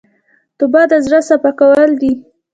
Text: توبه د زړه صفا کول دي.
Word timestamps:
توبه 0.57 0.81
د 0.91 0.93
زړه 1.05 1.19
صفا 1.29 1.51
کول 1.59 1.91
دي. 2.01 2.13